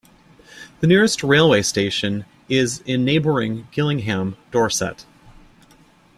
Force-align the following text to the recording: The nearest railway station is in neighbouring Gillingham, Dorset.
The 0.79 0.87
nearest 0.87 1.21
railway 1.23 1.61
station 1.61 2.25
is 2.49 2.81
in 2.87 3.05
neighbouring 3.05 3.67
Gillingham, 3.71 4.35
Dorset. 4.49 5.05